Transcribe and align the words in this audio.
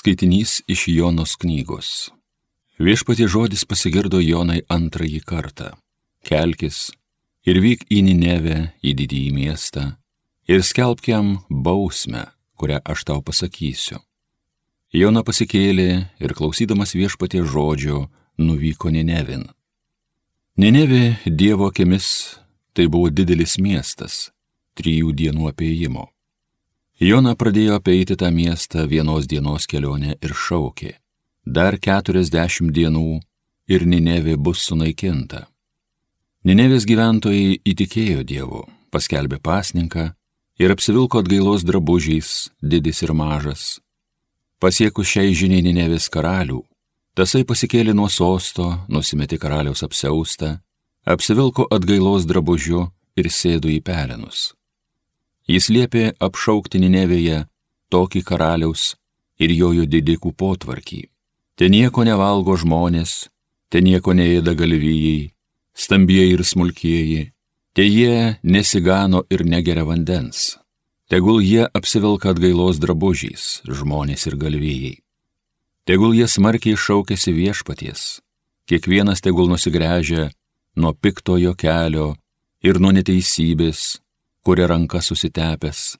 Skaitinys 0.00 0.62
iš 0.64 0.88
Jonos 0.88 1.34
knygos. 1.36 2.08
Viešpatie 2.80 3.26
žodis 3.28 3.66
pasigirdo 3.68 4.16
Jonai 4.24 4.62
antrąjį 4.72 5.18
kartą. 5.28 5.74
Kelkis 6.24 6.78
ir 7.44 7.58
vyk 7.60 7.82
į 7.92 7.98
Ninevę, 8.06 8.54
į 8.80 8.94
didįjį 8.96 9.34
miestą, 9.36 9.82
ir 10.48 10.64
skelbk 10.64 11.10
jam 11.12 11.28
bausmę, 11.52 12.22
kurią 12.56 12.78
aš 12.80 13.04
tau 13.10 13.20
pasakysiu. 13.20 14.00
Jona 14.96 15.20
pasikėlė 15.20 15.90
ir 16.16 16.32
klausydamas 16.38 16.96
viešpatie 16.96 17.42
žodžio 17.44 18.06
nuvyko 18.40 18.88
Ninevin. 18.88 19.50
Ninevė 20.56 21.18
Dievo 21.26 21.68
akimis 21.68 22.40
tai 22.72 22.88
buvo 22.88 23.12
didelis 23.12 23.58
miestas, 23.60 24.30
trijų 24.80 25.12
dienų 25.12 25.52
apėjimo. 25.52 26.08
Jona 27.00 27.32
pradėjo 27.32 27.78
apeiti 27.80 28.12
tą 28.12 28.28
miestą 28.28 28.82
vienos 28.84 29.24
dienos 29.24 29.64
kelionę 29.64 30.18
ir 30.20 30.34
šaukė. 30.36 30.98
Dar 31.48 31.78
keturiasdešimt 31.80 32.74
dienų 32.76 33.22
ir 33.72 33.86
Ninevė 33.88 34.34
bus 34.36 34.66
sunaikinta. 34.68 35.46
Ninevės 36.44 36.84
gyventojai 36.84 37.56
įtikėjo 37.72 38.26
Dievu, 38.28 38.60
paskelbė 38.92 39.40
pasninką 39.40 40.10
ir 40.60 40.76
apsivilko 40.76 41.24
atgailos 41.24 41.64
drabužiais, 41.64 42.50
didis 42.60 43.00
ir 43.00 43.16
mažas. 43.16 43.80
Pasiekus 44.60 45.08
šiai 45.08 45.32
žiniai 45.32 45.64
Ninevės 45.64 46.12
karalių, 46.12 46.60
tasai 47.16 47.46
pasikėlė 47.48 47.96
nuo 47.96 48.12
sosto, 48.12 48.74
nusimetė 48.92 49.40
karaliaus 49.40 49.80
apseustą, 49.88 50.58
apsivilko 51.08 51.64
atgailos 51.72 52.28
drabužiu 52.28 52.90
ir 53.16 53.32
sėdo 53.32 53.72
į 53.72 53.80
pelenus. 53.80 54.50
Jis 55.50 55.66
liepė 55.74 56.12
apšaukti 56.22 56.78
Ninevėje 56.78 57.40
tokį 57.90 58.20
karaliaus 58.28 58.94
ir 59.42 59.50
jojo 59.50 59.86
didikų 59.90 60.30
potvarkį. 60.38 61.02
Ten 61.58 61.74
nieko 61.74 62.04
nevalgo 62.06 62.54
žmonės, 62.60 63.28
ten 63.68 63.84
nieko 63.88 64.14
neėda 64.14 64.54
galvijai, 64.54 65.32
stambieji 65.74 66.36
ir 66.36 66.44
smulkieji, 66.46 67.22
te 67.74 67.86
jie 67.86 68.38
nesigano 68.42 69.24
ir 69.30 69.42
negeria 69.44 69.84
vandens. 69.88 70.60
Tegul 71.10 71.42
jie 71.42 71.64
apsivilka 71.66 72.30
atgailos 72.30 72.78
drabužiais, 72.78 73.64
žmonės 73.66 74.28
ir 74.30 74.36
galvijai. 74.38 74.92
Tegul 75.82 76.14
jie 76.14 76.28
smarkiai 76.30 76.78
šaukėsi 76.78 77.34
viešpaties, 77.34 78.20
kiekvienas 78.70 79.24
tegul 79.24 79.50
nusigręžia 79.50 80.28
nuo 80.78 80.94
piktojo 80.94 81.56
kelio 81.58 82.12
ir 82.62 82.78
nuo 82.78 82.94
neteisybės, 82.94 83.98
kuria 84.44 84.68
ranka 84.70 85.00
susitepęs. 85.00 85.98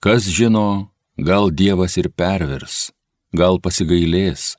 Kas 0.00 0.28
žino, 0.28 0.90
gal 1.16 1.50
Dievas 1.50 1.96
ir 1.96 2.10
pervers, 2.12 2.90
gal 3.32 3.60
pasigailės, 3.60 4.54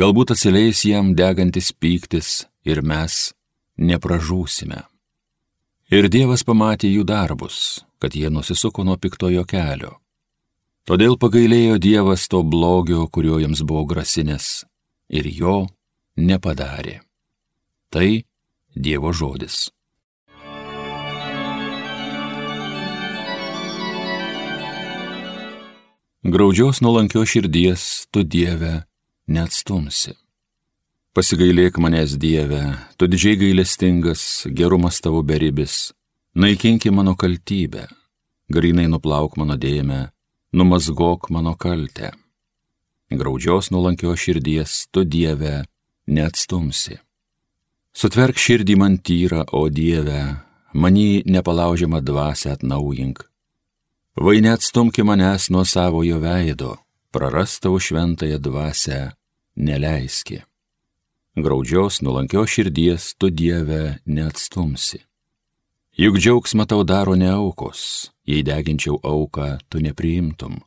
galbūt 0.00 0.34
atsileis 0.34 0.84
jam 0.84 1.14
degantis 1.16 1.72
pyktis 1.72 2.44
ir 2.64 2.82
mes 2.82 3.32
nepražūsime. 3.80 4.84
Ir 5.90 6.06
Dievas 6.12 6.44
pamatė 6.46 6.90
jų 6.92 7.06
darbus, 7.08 7.82
kad 7.98 8.14
jie 8.14 8.30
nusisuko 8.30 8.84
nuo 8.86 8.96
piktojo 9.00 9.42
kelio. 9.48 9.96
Todėl 10.86 11.16
pagailėjo 11.20 11.78
Dievas 11.82 12.28
to 12.30 12.42
blogio, 12.42 13.06
kurio 13.08 13.40
jiems 13.40 13.64
buvo 13.66 13.84
grasinės, 13.90 14.64
ir 15.08 15.26
jo 15.26 15.66
nepadarė. 16.16 17.00
Tai 17.90 18.22
Dievo 18.74 19.12
žodis. 19.12 19.68
Graudžios 26.22 26.80
nuolankio 26.80 27.22
širdies 27.24 27.82
tu 28.12 28.20
Dieve 28.22 28.82
neatstumsi. 29.24 30.12
Pasigailėk 31.16 31.78
manęs 31.80 32.18
Dieve, 32.20 32.60
tu 33.00 33.08
didžiai 33.08 33.38
gailestingas, 33.40 34.44
gerumas 34.52 35.00
tavo 35.00 35.22
beribis, 35.24 35.94
naikinki 36.36 36.92
mano 36.92 37.14
kaltybę, 37.16 37.86
grinai 38.52 38.84
nuplauk 38.92 39.38
mano 39.40 39.56
dėmę, 39.56 40.10
numazgok 40.52 41.30
mano 41.32 41.54
kaltę. 41.56 42.12
Graudžios 43.08 43.72
nuolankio 43.72 44.12
širdies 44.12 44.90
tu 44.92 45.06
Dieve 45.08 45.62
neatstumsi. 46.04 47.00
Sutverk 47.96 48.36
širdį 48.36 48.76
man 48.76 49.00
tyrą, 49.00 49.48
o 49.56 49.70
Dieve, 49.72 50.20
manį 50.76 51.24
nepalaužiamą 51.24 52.04
dvasę 52.04 52.52
atnaujink 52.52 53.29
Vai 54.16 54.40
neatstumki 54.40 55.02
manęs 55.02 55.50
nuo 55.50 55.64
savojo 55.64 56.18
veido, 56.18 56.76
prarastau 57.10 57.78
šventąją 57.78 58.38
dvasę, 58.38 59.12
neleiski. 59.56 60.42
Graudžios, 61.36 62.02
nulankios 62.02 62.50
širdies 62.50 63.14
tu 63.14 63.30
Dieve 63.30 63.98
neatstumsi. 64.06 64.98
Juk 65.96 66.18
džiaugsmą 66.18 66.66
tau 66.66 66.82
daro 66.84 67.14
ne 67.14 67.30
aukos, 67.30 68.10
jei 68.26 68.42
deginčiau 68.42 68.98
auką, 69.02 69.58
tu 69.68 69.78
nepriimtum. 69.78 70.58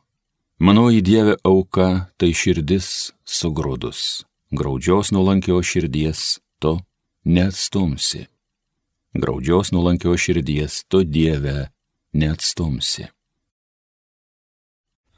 Mano 0.58 0.88
į 0.88 1.02
Dievę 1.04 1.34
auka 1.44 2.08
tai 2.16 2.32
širdis 2.32 3.12
sugrūdus, 3.28 4.24
graudžios 4.56 5.12
nulankios 5.12 5.66
širdies 5.68 6.38
tu 6.62 6.78
neatstumsi. 7.24 8.24
Graudžios 9.14 9.72
nulankios 9.76 10.20
širdies 10.24 10.84
tu 10.88 11.04
Dieve 11.04 11.68
neatstumsi. 12.14 13.10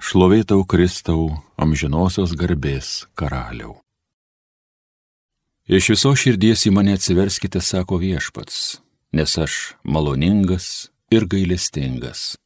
Šlovėtau 0.06 0.62
Kristau, 0.70 1.32
amžinosios 1.58 2.30
garbės 2.38 3.08
karaliau. 3.18 3.72
Iš 5.66 5.88
viso 5.96 6.12
širdies 6.14 6.62
į 6.68 6.70
mane 6.76 6.92
atsiverskite, 6.94 7.58
sako 7.58 7.98
viešpats, 7.98 8.76
nes 9.10 9.34
aš 9.42 9.56
maloningas 9.82 10.92
ir 11.10 11.26
gailestingas. 11.26 12.36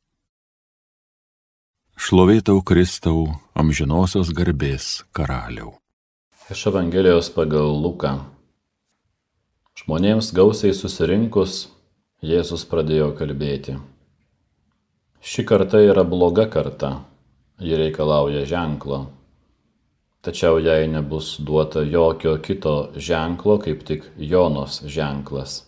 Šlovėtau 2.01 2.63
Kristau, 2.65 3.27
amžinosios 3.53 4.33
garbės 4.33 5.05
karaliau. 5.13 5.75
Iš 6.49 6.65
Evangelijos 6.73 7.29
pagal 7.37 7.77
Luką. 7.77 8.15
Žmonėms 9.83 10.33
gausiai 10.33 10.73
susirinkus, 10.73 11.67
Jėzus 12.25 12.65
pradėjo 12.73 13.13
kalbėti. 13.21 13.77
Ši 15.21 15.45
karta 15.45 15.85
yra 15.85 16.09
bloga 16.09 16.49
karta 16.49 16.97
ji 17.61 17.77
reikalauja 17.77 18.45
ženklo. 18.45 19.07
Tačiau 20.21 20.59
jai 20.61 20.89
nebus 20.89 21.37
duota 21.41 21.81
jokio 21.83 22.37
kito 22.43 22.91
ženklo, 22.97 23.59
kaip 23.59 23.85
tik 23.85 24.05
Jonos 24.17 24.83
ženklas. 24.85 25.65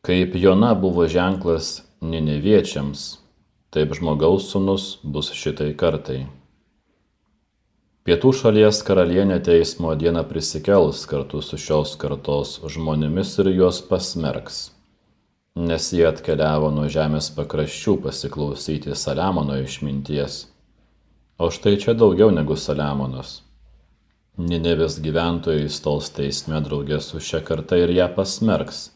Kaip 0.00 0.36
Jona 0.36 0.74
buvo 0.74 1.08
ženklas 1.08 1.82
Nineviečiams, 2.00 3.18
taip 3.70 3.92
žmogaus 3.96 4.50
sunus 4.52 4.98
bus 5.02 5.32
šitai 5.32 5.72
kartai. 5.76 6.26
Pietų 8.06 8.30
šalies 8.38 8.84
karalienė 8.86 9.40
teismo 9.42 9.96
dieną 9.98 10.22
prisikels 10.30 11.02
kartu 11.10 11.42
su 11.42 11.58
šios 11.58 11.96
kartos 11.98 12.60
žmonėmis 12.70 13.34
ir 13.42 13.50
juos 13.56 13.82
pasmerks 13.82 14.75
nes 15.56 15.88
jie 15.92 16.04
atkeliavo 16.04 16.68
nuo 16.68 16.84
žemės 16.92 17.30
pakraščių 17.32 17.94
pasiklausyti 18.04 18.92
Saliamono 18.92 19.56
išminties. 19.62 20.42
O 21.40 21.48
štai 21.48 21.78
čia 21.80 21.94
daugiau 21.96 22.28
negu 22.28 22.58
Saliamonas. 22.60 23.40
Ninevės 24.36 24.98
gyventojai 25.00 25.70
stols 25.72 26.10
teisme 26.12 26.60
draugė 26.60 27.00
su 27.00 27.22
šia 27.24 27.40
karta 27.40 27.80
ir 27.80 27.94
ją 27.96 28.10
pasmerks, 28.12 28.90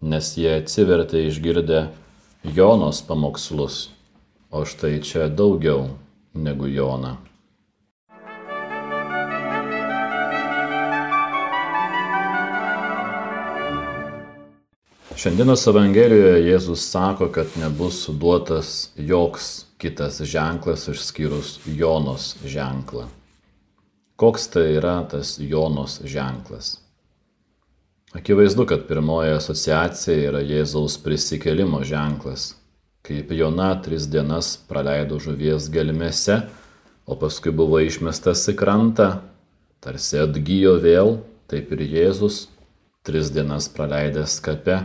nes 0.00 0.32
jie 0.40 0.54
atsivertė 0.62 1.26
išgirdę 1.28 1.82
Jonos 2.56 3.02
pamokslus, 3.04 3.90
o 4.48 4.64
štai 4.64 5.02
čia 5.04 5.28
daugiau 5.28 5.90
negu 6.32 6.72
Jona. 6.72 7.18
Šiandienos 15.26 15.64
Evangelijoje 15.66 16.44
Jėzus 16.46 16.84
sako, 16.86 17.26
kad 17.34 17.50
nebus 17.58 18.04
duotas 18.14 18.92
joks 18.94 19.64
kitas 19.82 20.20
ženklas 20.22 20.84
išskyrus 20.86 21.56
Jonos 21.66 22.36
ženklą. 22.46 23.08
Koks 24.14 24.46
tai 24.54 24.76
yra 24.76 25.00
tas 25.10 25.32
Jonos 25.42 25.96
ženklas? 26.06 26.76
Akivaizdu, 28.14 28.68
kad 28.70 28.86
pirmoji 28.86 29.34
asociacija 29.34 30.28
yra 30.28 30.46
Jėzaus 30.46 30.94
prisikelimo 31.02 31.82
ženklas, 31.82 32.52
kaip 33.02 33.34
Jona 33.34 33.72
tris 33.82 34.06
dienas 34.06 34.52
praleido 34.70 35.18
žuvies 35.18 35.66
gelmėse, 35.74 36.44
o 37.02 37.18
paskui 37.18 37.50
buvo 37.50 37.82
išmestas 37.82 38.46
į 38.46 38.54
krantą, 38.62 39.24
tarsi 39.82 40.22
atgyjo 40.22 40.78
vėl, 40.86 41.16
taip 41.50 41.74
ir 41.74 41.82
Jėzus 41.82 42.44
tris 43.02 43.34
dienas 43.34 43.66
praleidęs 43.66 44.38
kape 44.38 44.84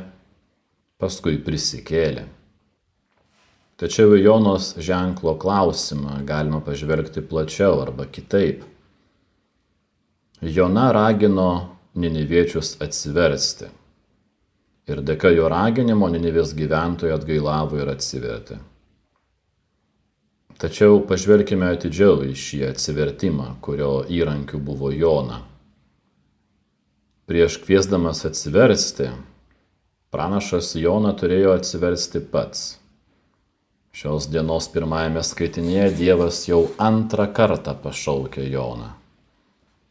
paskui 1.01 1.41
prisikėlė. 1.41 2.27
Tačiau 3.81 4.13
į 4.13 4.21
Jonos 4.21 4.75
ženklo 4.77 5.33
klausimą 5.41 6.19
galima 6.29 6.59
pažvelgti 6.61 7.23
plačiau 7.25 7.79
arba 7.81 8.05
kitaip. 8.05 8.61
Jona 10.41 10.91
ragino 10.93 11.77
Niniviečius 11.97 12.75
atsiversti. 12.81 13.71
Ir 14.89 15.01
dėka 15.05 15.31
jo 15.33 15.49
raginimo 15.49 16.07
Ninivės 16.13 16.53
gyventojai 16.57 17.15
atgailavo 17.17 17.81
ir 17.81 17.89
atsivertė. 17.91 18.59
Tačiau 20.61 21.01
pažvelkime 21.09 21.71
atidžiau 21.73 22.21
į 22.29 22.35
šį 22.37 22.61
atsivertimą, 22.69 23.55
kurio 23.65 24.03
įrankiu 24.13 24.61
buvo 24.61 24.91
Jona. 24.93 25.39
Prieš 27.25 27.57
kviesdamas 27.63 28.21
atsiversti, 28.29 29.09
pranašas 30.11 30.73
Jona 30.75 31.13
turėjo 31.17 31.55
atsiversti 31.57 32.21
pats. 32.33 32.77
Šios 33.95 34.29
dienos 34.31 34.69
pirmajame 34.71 35.23
skaitinėje 35.23 35.89
Dievas 35.97 36.43
jau 36.47 36.61
antrą 36.79 37.25
kartą 37.35 37.73
pašaukė 37.83 38.45
Joną. 38.51 38.91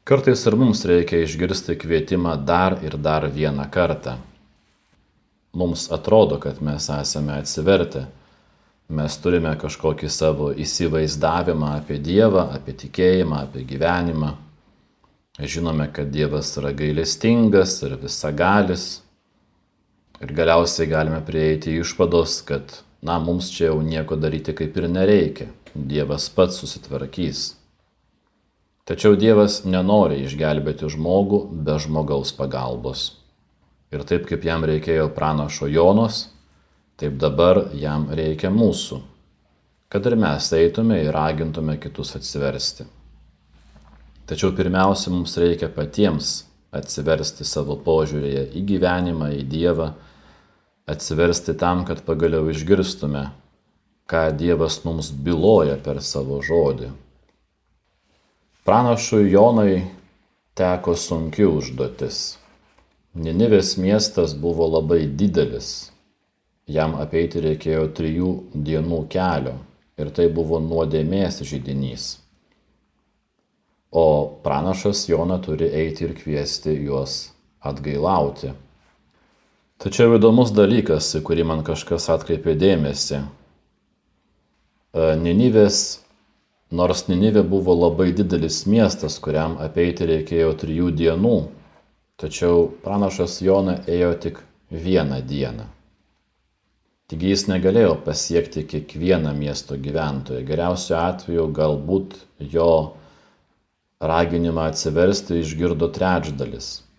Kartais 0.08 0.46
ir 0.48 0.56
mums 0.56 0.84
reikia 0.88 1.20
išgirsti 1.24 1.76
kvietimą 1.80 2.38
dar 2.44 2.78
ir 2.84 2.96
dar 2.96 3.28
vieną 3.28 3.66
kartą. 3.70 4.16
Mums 5.52 5.90
atrodo, 5.92 6.38
kad 6.40 6.62
mes 6.64 6.88
esame 6.94 7.36
atsivertę 7.40 8.06
Mes 8.90 9.14
turime 9.22 9.52
kažkokį 9.54 10.08
savo 10.10 10.48
įsivaizdavimą 10.58 11.76
apie 11.76 12.00
Dievą, 12.02 12.48
apie 12.56 12.72
tikėjimą, 12.74 13.44
apie 13.46 13.62
gyvenimą. 13.62 14.32
Žinome, 15.38 15.86
kad 15.94 16.10
Dievas 16.10 16.50
yra 16.58 16.72
gailestingas 16.74 17.76
ir 17.86 17.94
visagalis. 18.00 18.88
Ir 20.20 20.34
galiausiai 20.36 20.88
galime 20.90 21.20
prieiti 21.24 21.78
išvados, 21.80 22.40
kad, 22.48 22.74
na, 23.02 23.18
mums 23.18 23.48
čia 23.54 23.70
jau 23.70 23.78
nieko 23.84 24.18
daryti 24.20 24.54
kaip 24.56 24.76
ir 24.76 24.88
nereikia. 24.92 25.48
Dievas 25.74 26.26
pats 26.34 26.58
susitvarkys. 26.60 27.44
Tačiau 28.90 29.14
Dievas 29.16 29.62
nenori 29.64 30.24
išgelbėti 30.26 30.90
žmogų 30.90 31.44
be 31.64 31.78
žmogaus 31.80 32.34
pagalbos. 32.36 33.06
Ir 33.94 34.02
taip 34.06 34.26
kaip 34.28 34.44
jam 34.44 34.66
reikėjo 34.66 35.08
pranašo 35.14 35.70
Jonos, 35.70 36.26
Taip 37.00 37.14
dabar 37.16 37.62
jam 37.80 38.10
reikia 38.12 38.50
mūsų, 38.52 38.98
kad 39.88 40.04
ir 40.04 40.18
mes 40.20 40.50
eitume 40.52 40.98
ir 41.00 41.14
ragintume 41.16 41.78
kitus 41.80 42.10
atsiversti. 42.18 42.84
Tačiau 44.28 44.52
pirmiausia, 44.52 45.08
mums 45.08 45.38
reikia 45.40 45.70
patiems 45.72 46.42
atsiversti 46.76 47.46
savo 47.48 47.78
požiūrėje 47.86 48.42
į 48.52 48.64
gyvenimą, 48.68 49.30
į 49.38 49.46
Dievą, 49.48 49.86
atsiversti 50.92 51.54
tam, 51.58 51.84
kad 51.88 52.02
pagaliau 52.06 52.50
išgirstume, 52.52 53.28
ką 54.10 54.24
Dievas 54.36 54.80
mums 54.84 55.12
byloja 55.12 55.78
per 55.84 56.02
savo 56.02 56.40
žodį. 56.42 56.90
Pranašui 58.66 59.30
Jonai 59.30 59.78
teko 60.58 60.96
sunki 60.98 61.46
užduotis. 61.46 62.20
Ninivės 63.14 63.74
miestas 63.80 64.36
buvo 64.38 64.68
labai 64.70 65.04
didelis, 65.18 65.90
Jam 66.70 66.92
apeiti 67.02 67.40
reikėjo 67.42 67.86
trijų 67.98 68.30
dienų 68.54 69.00
kelio 69.10 69.56
ir 69.98 70.10
tai 70.14 70.28
buvo 70.30 70.60
nuodėmės 70.62 71.40
žydinys. 71.48 72.04
O 73.90 74.04
pranašas 74.44 75.08
Jona 75.10 75.40
turi 75.42 75.66
eiti 75.80 76.06
ir 76.06 76.12
kviesti 76.14 76.76
juos 76.84 77.32
atgailauti. 77.66 78.52
Tačiau 79.80 80.18
įdomus 80.18 80.50
dalykas, 80.52 81.06
į 81.16 81.22
kurį 81.24 81.44
man 81.48 81.62
kažkas 81.64 82.10
atkreipė 82.12 82.52
dėmesį. 82.60 83.22
E, 83.24 85.04
Ninivės, 85.16 85.78
nors 86.68 87.06
Ninivė 87.08 87.40
buvo 87.48 87.72
labai 87.78 88.10
didelis 88.12 88.66
miestas, 88.68 89.16
kuriam 89.24 89.56
apeiti 89.64 90.04
reikėjo 90.10 90.50
trijų 90.60 90.90
dienų, 90.98 91.38
tačiau 92.20 92.66
pranašas 92.84 93.38
Jona 93.40 93.78
ėjo 93.88 94.12
tik 94.26 94.42
vieną 94.68 95.22
dieną. 95.24 95.64
Taigi 97.08 97.32
jis 97.32 97.46
negalėjo 97.48 97.96
pasiekti 98.04 98.66
kiekvieną 98.68 99.32
miesto 99.34 99.80
gyventoją. 99.80 100.44
Geriausiu 100.44 100.94
atveju 101.00 101.48
galbūt 101.56 102.20
jo 102.52 102.68
raginimą 103.96 104.68
atsiversti 104.74 105.40
išgirdo 105.40 105.88
trečdalis. 105.96 106.89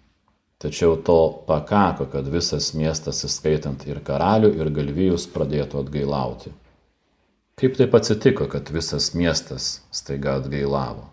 Tačiau 0.61 0.95
to 1.01 1.17
pakako, 1.47 2.05
kad 2.11 2.27
visas 2.29 2.71
miestas, 2.77 3.23
įskaitant 3.25 3.81
ir 3.89 4.01
karalių, 4.05 4.51
ir 4.61 4.69
galvijus, 4.73 5.25
pradėtų 5.33 5.81
atgailauti. 5.81 6.53
Kaip 7.57 7.79
taip 7.79 7.97
atsitiko, 7.97 8.45
kad 8.49 8.69
visas 8.73 9.11
miestas 9.17 9.81
staiga 9.93 10.37
atgailavo? 10.37 11.07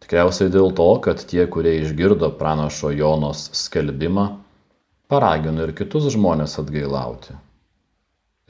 Tikriausiai 0.00 0.50
dėl 0.50 0.70
to, 0.78 0.88
kad 1.04 1.22
tie, 1.26 1.42
kurie 1.50 1.76
išgirdo 1.82 2.30
pranašo 2.38 2.94
Jonos 2.94 3.48
skelbimą, 3.66 4.30
paragino 5.10 5.66
ir 5.66 5.74
kitus 5.76 6.08
žmonės 6.14 6.56
atgailauti 6.62 7.36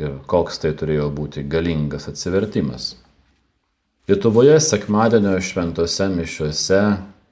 ir 0.00 0.16
koks 0.30 0.60
tai 0.62 0.72
turėjo 0.76 1.08
būti 1.14 1.44
galingas 1.48 2.08
atsivertimas. 2.10 2.94
Lietuvoje 4.08 4.56
sekmadienio 4.64 5.36
šventose 5.44 6.08
mišiuose 6.10 6.80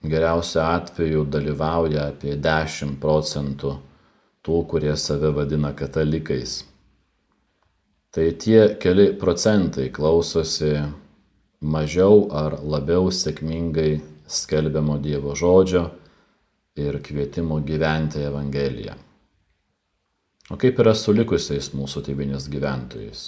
geriausiu 0.02 0.62
atveju 0.62 1.24
dalyvauja 1.32 2.08
apie 2.12 2.36
10 2.36 2.98
procentų 3.02 3.74
tų, 4.46 4.58
kurie 4.70 4.94
save 4.96 5.32
vadina 5.34 5.72
katalikais. 5.76 6.62
Tai 8.14 8.30
tie 8.40 8.60
keli 8.80 9.10
procentai 9.20 9.90
klausosi 9.92 10.72
mažiau 11.60 12.28
ar 12.32 12.60
labiau 12.62 13.10
sėkmingai 13.12 13.98
skelbiamo 14.28 14.96
Dievo 15.02 15.34
žodžio 15.36 15.84
ir 16.78 17.00
kvietimo 17.04 17.60
gyventi 17.66 18.22
Evangeliją. 18.24 18.94
O 20.48 20.56
kaip 20.56 20.78
yra 20.80 20.94
su 20.96 21.12
likusiais 21.12 21.74
mūsų 21.76 22.06
tėvinės 22.06 22.46
gyventojais? 22.48 23.24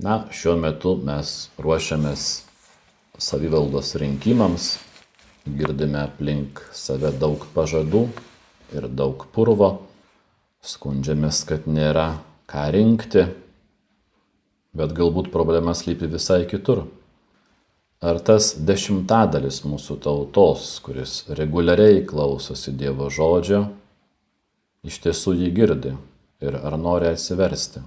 Na, 0.00 0.22
šiuo 0.32 0.54
metu 0.60 0.94
mes 1.04 1.50
ruošiamės 1.60 2.24
savivaldos 3.18 3.94
rinkimams, 3.96 4.76
girdime 5.46 6.02
aplink 6.04 6.60
save 6.74 7.12
daug 7.20 7.46
pažadų 7.54 8.06
ir 8.76 8.88
daug 8.90 9.24
purvo, 9.32 9.70
skundžiamės, 10.66 11.42
kad 11.48 11.66
nėra 11.70 12.18
ką 12.50 12.66
rinkti, 12.74 13.26
bet 14.76 14.92
galbūt 14.96 15.30
problema 15.32 15.74
slypi 15.74 16.10
visai 16.10 16.44
kitur. 16.50 16.84
Ar 18.04 18.20
tas 18.20 18.52
dešimtadalis 18.60 19.62
mūsų 19.64 19.96
tautos, 20.04 20.76
kuris 20.84 21.22
reguliariai 21.32 22.04
klausosi 22.06 22.74
Dievo 22.76 23.08
žodžio, 23.08 23.62
iš 24.84 25.00
tiesų 25.06 25.38
jį 25.40 25.52
girdi 25.56 25.94
ir 26.44 26.58
ar 26.60 26.76
nori 26.76 27.08
atsiversti. 27.08 27.80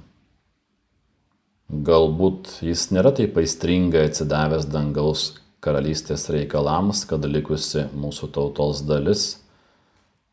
Galbūt 1.70 2.64
jis 2.66 2.88
nėra 2.90 3.12
taip 3.14 3.36
aistringai 3.38 4.08
atsidavęs 4.08 4.64
dangaus 4.74 5.36
karalystės 5.62 6.24
reikalams, 6.34 7.04
kad 7.06 7.28
likusi 7.30 7.84
mūsų 7.94 8.32
tautos 8.34 8.82
dalis, 8.90 9.26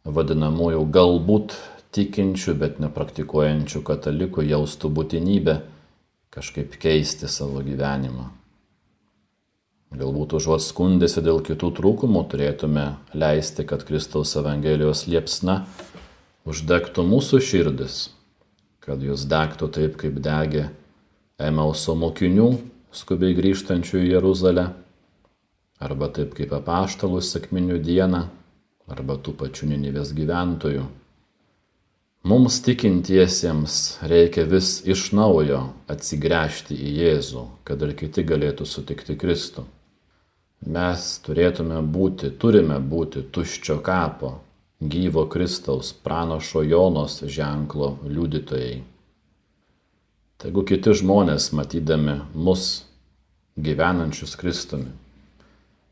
vadinamųjų 0.08 0.86
galbūt 0.94 1.58
tikinčių, 1.92 2.54
bet 2.56 2.78
nepraktikuojančių 2.80 3.82
katalikų 3.84 4.46
jaustų 4.48 4.88
būtinybę 4.96 5.58
kažkaip 6.32 6.78
keisti 6.80 7.28
savo 7.28 7.60
gyvenimą. 7.66 8.30
Galbūt 9.96 10.38
užuot 10.40 10.64
skundėsi 10.64 11.20
dėl 11.20 11.42
kitų 11.44 11.68
trūkumų 11.76 12.24
turėtume 12.32 12.86
leisti, 13.12 13.68
kad 13.68 13.84
Kristaus 13.84 14.32
Evangelijos 14.40 15.04
liepsna 15.04 15.60
uždegtų 16.48 17.04
mūsų 17.12 17.44
širdis, 17.44 18.00
kad 18.80 19.04
jūs 19.04 19.28
degtų 19.28 19.72
taip, 19.76 20.00
kaip 20.00 20.16
degė 20.24 20.66
Emauso 21.36 21.92
mokinių, 21.92 22.46
skubiai 22.96 23.34
grįžtančių 23.36 23.98
į 24.00 24.06
Jeruzalę, 24.14 24.62
arba 25.84 26.08
taip 26.08 26.30
kaip 26.38 26.54
apaštalų 26.56 27.20
sėkminių 27.20 27.76
dieną, 27.84 28.22
arba 28.88 29.18
tų 29.20 29.34
pačių 29.42 29.68
Ninivės 29.74 30.14
gyventojų. 30.16 30.86
Mums 32.26 32.56
tikintiesiems 32.64 33.76
reikia 34.08 34.46
vis 34.48 34.80
iš 34.88 35.10
naujo 35.12 35.60
atsigręžti 35.92 36.72
į 36.72 36.96
Jėzų, 37.02 37.44
kad 37.68 37.84
ir 37.84 37.92
kiti 38.00 38.24
galėtų 38.24 38.64
sutikti 38.64 39.20
Kristų. 39.20 39.68
Mes 40.64 41.12
turėtume 41.20 41.84
būti, 41.84 42.32
turime 42.40 42.80
būti 42.80 43.28
tuščio 43.28 43.82
kapo, 43.84 44.38
gyvo 44.80 45.28
Kristaus 45.28 45.92
pranašo 45.92 46.64
Jonos 46.64 47.20
ženklo 47.28 47.98
liudytojai. 48.08 48.95
Tegu 50.36 50.66
kiti 50.68 50.92
žmonės, 50.92 51.48
matydami 51.56 52.18
mus 52.34 52.84
gyvenančius 53.56 54.34
Kristumi, 54.36 54.90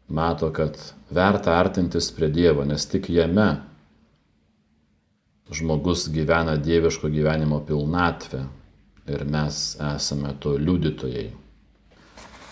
mato, 0.08 0.50
kad 0.52 0.76
verta 1.08 1.54
artintis 1.56 2.10
prie 2.12 2.28
Dievo, 2.28 2.66
nes 2.68 2.84
tik 2.84 3.08
jame 3.08 3.54
žmogus 5.52 6.08
gyvena 6.12 6.56
dieviško 6.56 7.08
gyvenimo 7.08 7.62
pilnatvę 7.64 8.42
ir 9.08 9.24
mes 9.24 9.76
esame 9.94 10.34
to 10.40 10.56
liudytojai. 10.60 11.30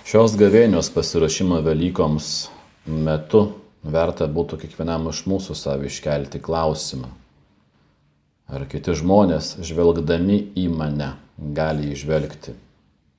Šios 0.09 0.37
gavėnios 0.37 0.91
pasirašymo 0.93 1.61
Velykoms 1.65 2.29
metu 2.87 3.47
verta 3.83 4.27
būtų 4.29 4.59
kiekvienam 4.65 5.09
iš 5.13 5.25
mūsų 5.31 5.57
savo 5.57 5.89
iškelti 5.89 6.41
klausimą. 6.43 7.09
Ar 8.53 8.67
kiti 8.69 8.93
žmonės, 8.99 9.57
žvelgdami 9.65 10.39
į 10.61 10.67
mane, 10.73 11.15
gali 11.57 11.93
išvelgti 11.93 12.55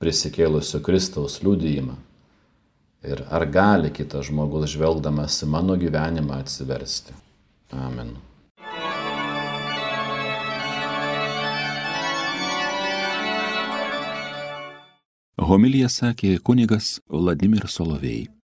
prisikėlusio 0.02 0.80
Kristaus 0.84 1.40
liudyjimą? 1.44 1.96
Ir 3.04 3.20
ar 3.28 3.44
gali 3.52 3.90
kitas 3.92 4.30
žmogus, 4.30 4.70
žvelgdamas 4.72 5.42
į 5.44 5.50
mano 5.52 5.76
gyvenimą, 5.76 6.40
atsiversti? 6.40 7.12
Amen. 7.74 8.14
Homilija 15.44 15.90
sakė 15.92 16.38
kunigas 16.40 16.96
Vladimir 17.10 17.68
Solovėjai. 17.68 18.34